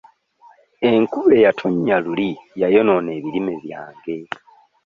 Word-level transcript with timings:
Enkuba 0.91 1.33
eyatonnya 1.37 1.95
luli 2.05 2.29
yayonoona 2.61 3.09
ebirime 3.17 3.53
byange. 3.63 4.17